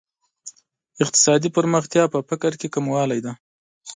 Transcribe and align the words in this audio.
اقتصادي 1.03 1.49
پرمختیا 1.55 2.03
په 2.13 2.19
فقر 2.29 2.51
کې 2.59 2.67
کموالی 2.75 3.19
دی. 3.25 3.33